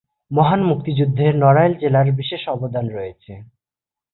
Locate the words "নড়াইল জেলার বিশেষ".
1.41-2.41